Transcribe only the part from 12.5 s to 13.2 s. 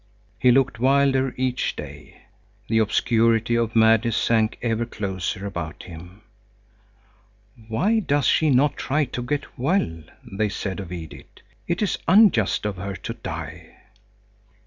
of her to